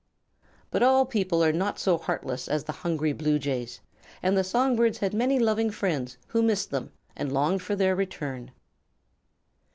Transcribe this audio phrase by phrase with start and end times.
[0.71, 3.81] But all people are not so heartless as the hungry Blue Jays,
[4.23, 7.95] and the song birds had many loving friends who missed them and longed for their
[7.95, 8.49] return.